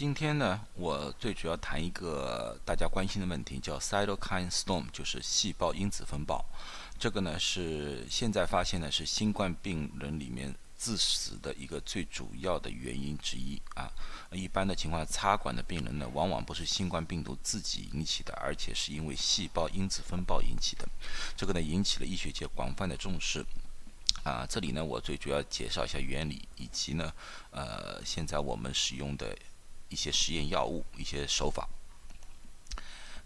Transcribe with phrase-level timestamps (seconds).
[0.00, 6.42] 今天呢，我最主要谈一个大家关心的问题，叫 cytokine storm，就是细胞因子风暴。
[6.98, 13.92] 这个呢是现在发现的是新冠病人里面致死的一个最主要的原因之一啊。
[14.32, 20.88] 一般的情况，插管的病人呢，往往不是新冠病毒自己引起的，而且是因为细胞因子风暴引起的。
[21.36, 23.44] 这个呢引起了医学界广泛的重视。
[24.22, 27.12] 啊，这里呢我最主要介绍一下原理，以及呢，
[27.50, 29.36] 呃，现在我们使用的。
[29.90, 31.68] 一些实验药物，一些手法。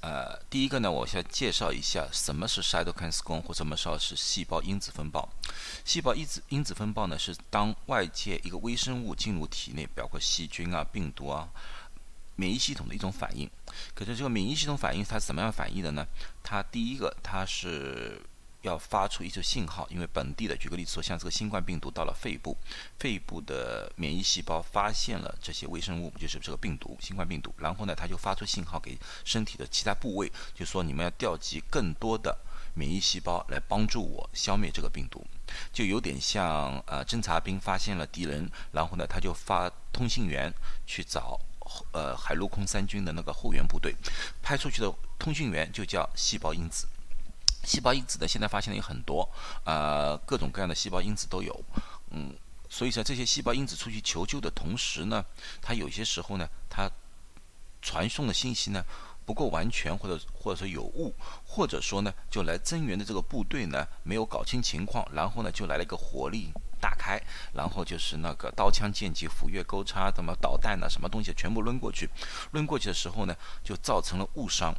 [0.00, 5.28] 呃，第一个呢，我先介绍一下什么是 cytokine storm，或什么时候是细胞因子风暴。
[5.84, 11.48] 细胞因子因子风暴呢，是当外界一个微生物进入体内，包括细菌啊、病毒啊，
[12.36, 13.48] 免疫系统的一种反应。
[13.94, 16.06] 可是这个免疫系统反应它是怎么样反应的呢？
[16.42, 18.20] 它第一个，它是。
[18.66, 22.56] 要发出一些信号，因为本地的，举个例子说，像这个新冠病毒到了肺部，
[22.98, 32.36] 肺部的免疫细胞发现了这些微生物，就是这个病毒，新冠病毒，然后呢，它就发出信号给身体的其他部位，就说你们要调集更多的
[32.74, 35.24] 免疫细胞来帮助我消灭这个病毒，
[35.72, 40.52] 就有点像呃侦察兵发现了敌人，然后呢，他就发通信员
[40.86, 41.38] 去找
[41.92, 43.94] 呃海陆空三军的那个后援部队，
[44.42, 46.88] 派出去的通讯员就叫细胞因子。
[47.66, 49.28] 细胞因子呢，现在发现的有很多，
[49.64, 51.60] 呃，各种各样的细胞因子都有，
[52.10, 52.32] 嗯，
[52.70, 55.24] 所以说这些细胞因子出去求救的同时呢，
[55.60, 56.88] 它有些时候呢，它
[57.82, 58.84] 传送的信息呢
[59.24, 61.12] 不够完全，或者或者说有误，
[61.44, 67.20] 或者说呢，就来增援的这个部队呢没有搞清情况，然后呢就来了一个火力大开，
[67.52, 72.08] 然后就是那个刀枪剑戟斧钺钩叉，什么导弹呐，什么东西全部抡过去，
[72.52, 74.72] 抡过去的时候呢，就造成了误伤。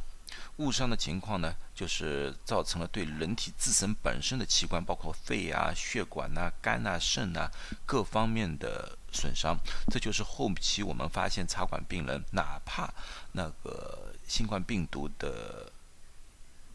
[0.56, 7.50] 误伤的情况呢，就是造成了对人体自身本身的器官，包括肺啊、血管呐、肝呐、肾呐
[7.86, 9.56] 各方面的损伤。
[9.90, 12.92] 这就是后期我们发现插管病人，哪怕
[13.32, 15.72] 那个新冠病毒的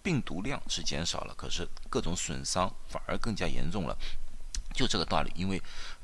[0.02, 3.98] 病毒量是减少了，可是各种损伤反而更加严重了。
[4.73, 5.61] 就这个道理，因为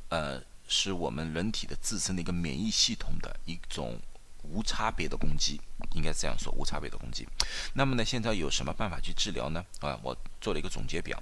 [0.10, 4.00] 呃，是我们人体的自身的一个免疫系统的一种。
[4.44, 5.60] 无差别的攻击，
[5.94, 7.28] 应该这样说，无差别的攻击。
[7.74, 9.64] 那么呢，现在有什么办法去治疗呢？
[9.80, 11.22] 啊，我做了一个总结表。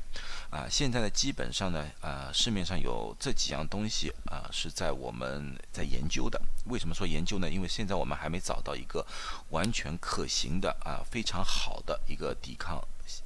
[0.50, 6.42] 啊，现在呢，基本上呢，啊，市面上有这几样东西啊，是在我们在研究的。
[6.66, 7.50] 为什么说研究呢？
[7.50, 9.06] 因为现在我们还没找到一个
[9.50, 12.82] 完全可行的啊，非常好的一个抵抗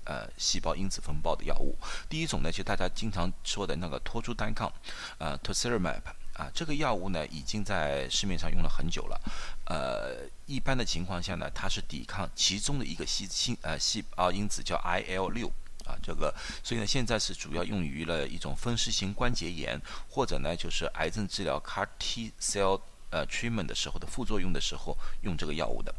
[0.05, 1.77] 呃细胞因子风暴的药物。
[2.09, 4.71] 第一种呢，就大家经常说的那个托珠单抗，
[5.19, 6.09] 呃 t o c i r i m a b
[6.41, 9.21] 啊，这个药物呢已经在市面上用了很久了。
[9.65, 15.47] 呃，一般的情况下呢，它是抵抗其中的一个细细呃细胞因子叫 IL 六
[15.85, 19.79] 啊，这个所以呢现在是主要用于了一种风湿性关节炎
[20.09, 22.81] 或者呢就是癌症治疗 CAR T cell
[23.11, 25.93] 呃 treatment 的时候的副作用的时候用这个药物的。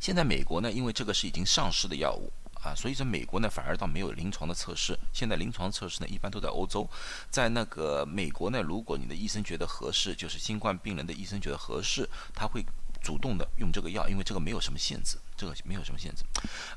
[0.00, 2.32] 现在美国呢，因为这个是已经上市的药物。
[2.64, 4.98] 啊，所以说美国呢反而倒没有临床的测试。
[5.12, 6.88] 现在临床测试呢一般都在欧洲，
[7.30, 12.64] 在那个美国呢，如果你的医生觉得合适，就是新冠病人的医生觉得合适，他会
[13.02, 16.24] 主动的用这个药，因为这个没有什么限制，这个没有什么限制。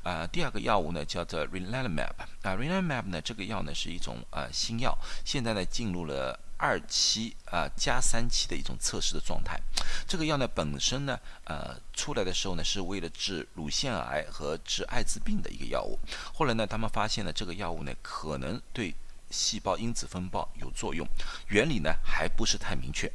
[0.02, 2.74] 啊，第二个药物呢叫做 r e n a l i m a b 啊 r e n a
[2.74, 6.38] l i m a b 呢这个药呢是一种呃新药，现在呢进入了。
[6.58, 9.58] 二期啊加三期的一种测试的状态，
[10.06, 15.98] 这个药呢本身呢呃出来的时候呢是为了治乳腺癌和治艾滋病的一个药物，
[16.34, 18.94] 后来呢他们发现了这个药物呢可能对
[19.30, 21.06] 细胞因子风暴有作用，
[21.46, 23.10] 原理呢还不是太明确。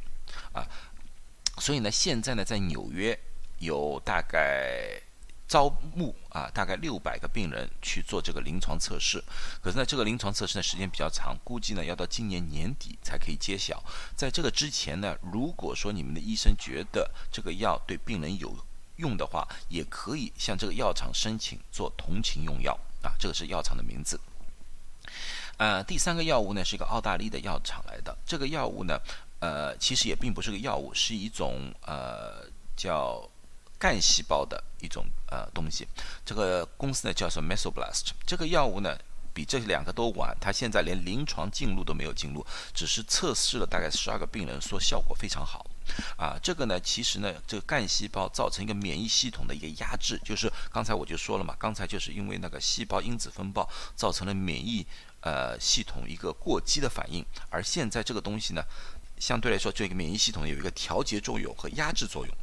[0.52, 0.66] 啊，
[1.58, 3.18] 所以呢现在呢在纽约
[3.58, 5.00] 有大概。
[5.46, 9.22] 招募啊，大概六百个病人去做这个临床测试。
[9.62, 13.82] 可是呢，这个临床测试呢时间比较长，估计呢要到今年年底才可以揭晓。
[14.16, 18.56] 在这个之前呢，如果说你们的医生觉得这个药对病人有
[18.96, 22.72] 用的话，也可以向这个药厂申请做同情用药
[23.02, 24.18] 啊，这个是药厂的名字。
[25.58, 28.16] 呃，第三个药物呢是一个澳大利亚的药厂来的。
[28.26, 28.98] 这个药物呢，
[29.40, 33.22] 呃，其实也并不是个药物，是一种呃叫。
[33.84, 35.86] 干细胞的一种呃东西，
[36.24, 38.12] 这个公司呢叫做 Mesoblast。
[38.26, 38.98] 这个药物呢
[39.34, 42.42] 比这两个都晚，它现在连临床进入都没有进入，
[42.72, 45.66] 只是测试了大概十二个病人，说效果非常好。
[46.16, 54.86] 啊，这个呢其实呢这个干细胞造成一个免疫系统的一个压制，就是刚才我就说了嘛，刚才就是因为那个细胞因子风暴造成了免疫
[55.20, 58.64] 呃系统一个过激的反应，而现在这个东西呢
[59.18, 62.34] 相对来说这个免疫系统有一个调节作用和压制作用。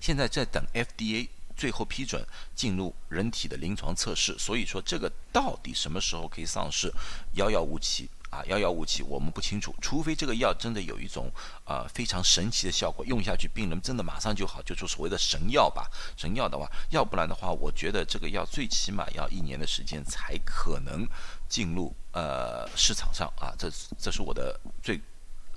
[0.00, 2.22] 现在在等 FDA 最后批准
[2.54, 6.92] 进入人体的临床测试，所以说这个到底什么时候可以上市，
[7.34, 9.74] 遥遥无期啊，遥遥无期，我们不清楚。
[9.80, 11.30] 除非这个药真的有一种
[11.64, 15.90] 呃非常神奇的效果，用下去病人真的马上就好，就说所谓的神药吧。
[16.14, 21.08] 神药的话，要不然的话，我觉得这个药最起码要一年的时间才可能
[21.48, 23.54] 进入呃市场上啊。
[23.58, 25.00] 这这是我的最。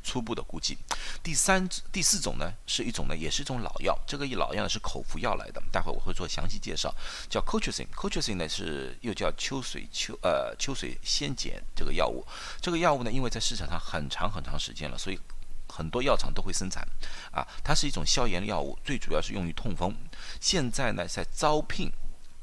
[0.10, 0.76] 初步的估计，
[1.22, 3.96] 第三、第四种呢，是一种呢，也是一种老药。
[4.08, 6.92] 这个一老药呢是口服药来的，待会我会做详细介绍。
[7.30, 7.86] 叫 Colchicine。
[7.94, 12.26] Colchicine 呢是又叫秋水秋呃秋水仙碱这个药物。
[12.60, 15.20] 这个药物呢，因为在市场上很长很长时间了，所以
[15.68, 16.84] 很多药厂都会生产。
[17.32, 19.96] 啊，它是一种消炎药物，最主要是用于痛风。
[20.42, 21.92] 现在呢在招聘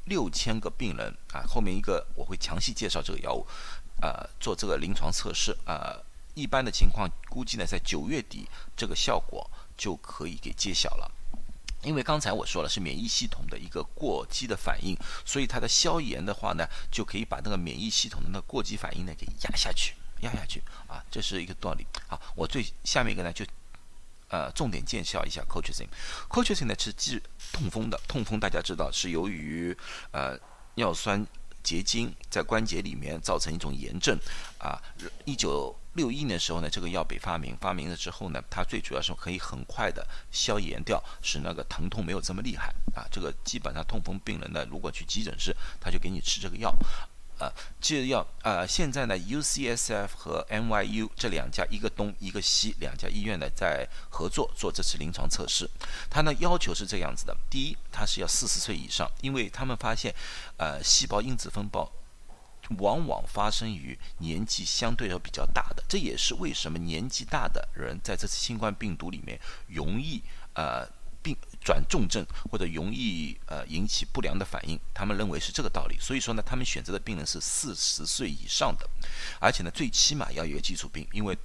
[0.05, 3.45] 六千个病人啊，后面一个我会详细介绍这个药物，
[4.01, 5.99] 呃，做这个临床测试啊。
[6.37, 11.11] 一般的情况，估计呢，在九月底，这个效果就可以给揭晓了。
[11.81, 14.95] 因为刚才我说了，是免疫系统的一个过激的反应，
[15.25, 21.87] 所以它的消炎的话呢，就可以把那个免疫系统的那过激反应呢给压下去，压下去啊，这是一个道理。
[22.07, 23.43] 好，我最下面一个呢，就
[24.29, 25.89] 呃重点介绍一下 Colchicine。
[26.29, 27.19] Colchicine 呢是治
[27.51, 29.75] 痛风的，痛风大家知道是由于
[30.11, 30.37] 呃
[30.75, 31.25] 尿酸
[31.67, 34.17] 结晶在关节里面造成一种炎症
[34.57, 34.79] 啊，
[35.25, 35.75] 一九。
[35.97, 43.01] 六一年时候呢，这个药被发明，发明了之后呢，它最主要是可以很快的消炎掉，使那个疼痛没有这么厉害啊。
[43.11, 46.71] 这个基本上痛风病人呢，如果去急诊室，他就给你吃这个药，
[47.39, 55.69] 啊，就要啊，现在呢，UCSF 和 NYU 这两家，一个东一个西两家医院呢，在合作做这次临床测试。
[56.09, 60.13] 它呢要求是这样子的：第一，它是要四十岁以上，因为他们发现，
[60.57, 61.91] 呃，细胞因子风暴。
[62.79, 70.21] 往往发生于年纪相对要比较大的，这也是为什么年纪大的人在这次新冠病毒里面容易
[70.53, 70.85] 呃
[71.67, 74.79] 转重症或者容易呃引起不良的反应。
[74.93, 78.89] 他们认为是这个道理，所以说呢，他们选择的病人是四十岁以上的，
[79.41, 81.37] 而且呢，最起码要有基础病，因为。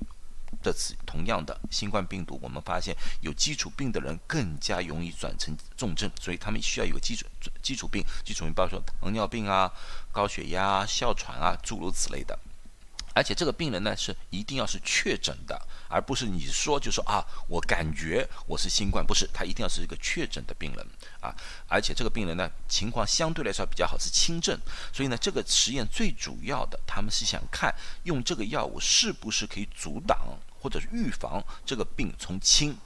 [0.62, 7.26] 这次同样的新冠病毒，我们发现有基础病的人更加容易转成重症，所以他们需要有个基础
[7.62, 9.72] 基础病，基础病包括糖尿病啊、
[10.12, 12.38] 高血压、哮喘啊，诸如此类的。
[13.14, 20.86] 而且这个病人呢是一定要是确诊的，而不是你说就说啊，我感觉我是新冠，不是，他一定要是一个确诊的病人
[21.20, 21.34] 啊。
[21.68, 24.58] 而且这个病人呢情况相对来说比较好，是轻症，
[24.92, 27.74] 所以呢这个实验最主要的，他们是想看
[28.04, 30.18] 用这个药物是不是可以阻挡
[30.58, 32.76] 或者预防这个病从轻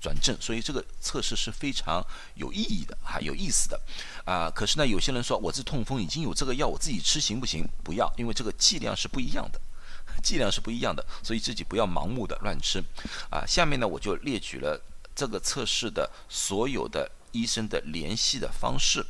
[0.00, 2.04] 转正，所以这个测试是非常
[2.34, 3.80] 有意义的哈，有意思的
[4.24, 4.50] 啊。
[4.50, 7.68] 可是呢有些人说我这痛风已经有这个药，我自己吃行不行？
[7.82, 9.60] 不要，因为这个剂量是不一样的。
[10.22, 12.82] 剂量是不一样的，所以自己不要盲目的乱吃，
[13.30, 14.80] 啊，下面呢我就列举了
[15.14, 19.04] 这个测试的所有的医生的联系的方式，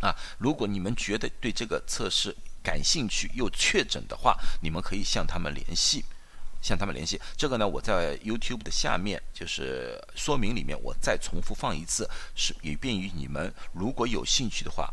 [0.00, 6.04] 啊，如果你们觉得对这个测试感兴趣又确诊的话，你们可以向他们联系，
[6.62, 7.20] 向他们联系。
[7.36, 14.92] 这个呢我在 YouTube 的下面就是说明里面我再重复放一次，是以便于你们如果有兴趣的话。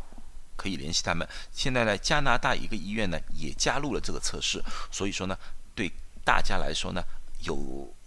[0.58, 1.26] 可以联系他们。
[1.52, 4.60] 现在呢，加拿大一个医院呢也加入了这个测试，
[4.90, 5.38] 所以说呢，
[5.74, 5.90] 对
[6.24, 7.00] 大家来说呢，
[7.44, 7.56] 有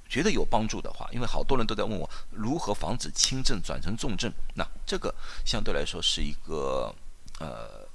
[0.09, 5.15] 觉得有帮助的话，因为好多人都在问我如何防止轻症转成重症，那这个
[5.45, 6.93] 相对来说是一个
[7.39, 7.87] 呃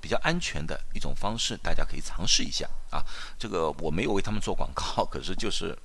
[0.00, 3.04] 比较安全的一种方式，大家可以尝试一下啊。
[3.38, 5.76] 这个我没有为他们做广告，可是就是。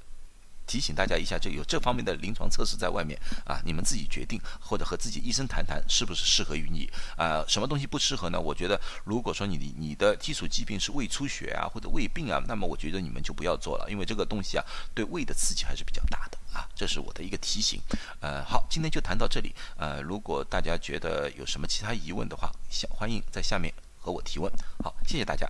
[0.69, 7.43] 提醒大家一下，就有这方面的临床测试在外面啊，你们自己决定，或者和自己医生谈谈，是不是适合于你啊？
[7.48, 8.39] 什么东西不适合呢？
[8.39, 16.70] 我觉得，如果说你你的基础疾病是胃出血啊，或者胃病啊，那么我觉得你们就不要做了，因为这个东西啊，对胃的刺激还是比较大的啊。
[16.75, 17.82] 这是我的一个提醒。
[18.20, 19.55] 呃，好，今天就谈到这里。
[19.75, 24.51] 呃，如果大家觉得有什么其他疑问的话，想欢迎在下面和我提问。
[24.84, 25.48] 好，谢谢大家。